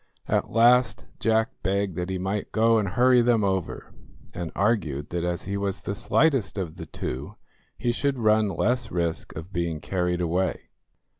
At 0.27 0.49
last 0.49 1.05
Jack 1.19 1.51
begged 1.61 1.95
that 1.95 2.09
he 2.09 2.17
might 2.17 2.51
go 2.51 2.79
and 2.79 2.87
hurry 2.89 3.21
them 3.21 3.43
over, 3.43 3.93
and 4.33 4.51
argued 4.55 5.11
that 5.11 5.23
as 5.23 5.43
he 5.43 5.57
was 5.57 5.83
the 5.83 5.93
slightest 5.93 6.57
of 6.57 6.77
the 6.77 6.87
two, 6.87 7.35
he 7.77 7.91
should 7.91 8.17
run 8.17 8.47
less 8.49 8.89
risk 8.89 9.35
of 9.35 9.53
being 9.53 9.79
carried 9.79 10.19
away. 10.19 10.69